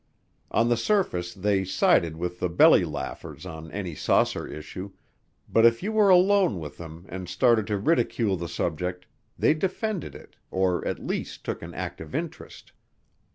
On 0.49 0.67
the 0.69 0.77
surface 0.77 1.31
they 1.31 1.63
sided 1.63 2.17
with 2.17 2.39
the 2.39 2.49
belly 2.49 2.83
laughers 2.83 3.45
on 3.45 3.71
any 3.71 3.93
saucer 3.93 4.47
issue, 4.47 4.93
but 5.47 5.63
if 5.63 5.83
you 5.83 5.91
were 5.91 6.09
alone 6.09 6.59
with 6.59 6.79
them 6.79 7.05
and 7.07 7.29
started 7.29 7.67
to 7.67 7.77
ridicule 7.77 8.35
the 8.35 8.49
subject, 8.49 9.05
they 9.37 9.53
defended 9.53 10.15
it 10.15 10.37
or 10.49 10.83
at 10.87 10.97
least 10.97 11.43
took 11.45 11.61
an 11.61 11.75
active 11.75 12.15
interest. 12.15 12.71